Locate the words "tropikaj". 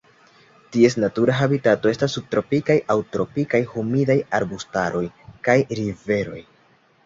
3.17-3.63